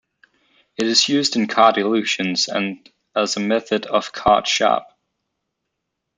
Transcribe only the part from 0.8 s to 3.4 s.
is used in card illusions, and as a